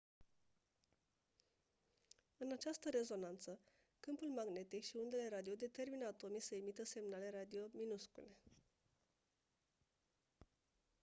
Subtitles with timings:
[2.37, 3.59] în această rezonanță
[3.99, 8.37] câmpul magnetic și undele radio determină atomii să emită semnale radio minuscule